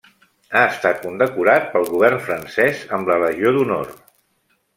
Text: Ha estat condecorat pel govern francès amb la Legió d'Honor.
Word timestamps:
Ha 0.55 0.61
estat 0.69 1.03
condecorat 1.03 1.67
pel 1.75 1.85
govern 1.91 2.23
francès 2.29 2.81
amb 2.99 3.13
la 3.13 3.19
Legió 3.27 3.53
d'Honor. 3.61 3.95